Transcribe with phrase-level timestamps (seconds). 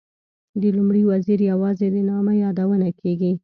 [0.61, 3.31] د لومړي وزیر یوازې د نامه یادونه کېږي.